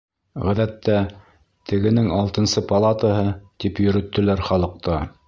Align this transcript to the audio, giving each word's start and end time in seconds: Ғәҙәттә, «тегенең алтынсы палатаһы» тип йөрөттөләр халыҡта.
Ғәҙәттә, 0.43 0.95
«тегенең 1.71 2.09
алтынсы 2.17 2.63
палатаһы» 2.73 3.29
тип 3.65 3.83
йөрөттөләр 3.85 4.43
халыҡта. 4.49 5.03